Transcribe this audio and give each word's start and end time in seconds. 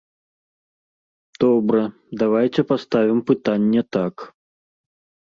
Добра, 1.43 1.81
давайце 2.21 2.61
паставім 2.71 3.19
пытанне 3.29 3.81
так. 3.99 4.15